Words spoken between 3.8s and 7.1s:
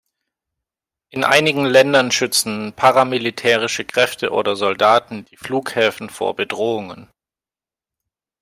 Kräfte oder Soldaten die Flughäfen vor Bedrohungen.